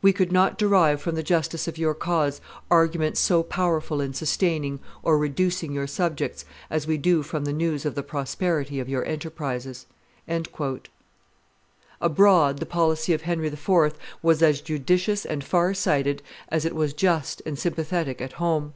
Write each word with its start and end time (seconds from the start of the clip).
We 0.00 0.14
could 0.14 0.32
not 0.32 0.56
derive 0.56 1.02
from 1.02 1.14
the 1.14 1.22
justice 1.22 1.68
of 1.68 1.76
your 1.76 1.92
cause 1.92 2.40
arguments 2.70 3.20
so 3.20 3.42
powerful 3.42 4.00
in 4.00 4.14
sustaining 4.14 4.80
or 5.02 5.18
reducing 5.18 5.72
your 5.72 5.86
subjects 5.86 6.46
as 6.70 6.86
we 6.86 6.96
do 6.96 7.22
from 7.22 7.44
the 7.44 7.52
news 7.52 7.84
of 7.84 7.94
the 7.94 8.02
prosperity 8.02 8.80
of 8.80 8.88
your 8.88 9.04
enterprises." 9.04 9.84
Abroad 12.00 12.60
the 12.60 12.64
policy 12.64 13.12
of 13.12 13.20
Henry 13.28 13.48
IV. 13.48 13.92
was 14.22 14.42
as 14.42 14.62
judicious 14.62 15.26
and 15.26 15.44
far 15.44 15.74
sighted 15.74 16.22
as 16.48 16.64
it 16.64 16.74
was 16.74 16.94
just 16.94 17.42
and 17.44 17.58
sympathetic 17.58 18.22
at 18.22 18.32
home. 18.40 18.72